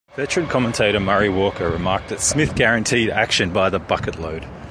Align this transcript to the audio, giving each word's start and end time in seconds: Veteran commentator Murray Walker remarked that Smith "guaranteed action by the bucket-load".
Veteran 0.15 0.47
commentator 0.47 0.99
Murray 0.99 1.29
Walker 1.29 1.69
remarked 1.69 2.09
that 2.09 2.19
Smith 2.21 2.55
"guaranteed 2.55 3.11
action 3.11 3.51
by 3.53 3.69
the 3.69 3.77
bucket-load". 3.79 4.47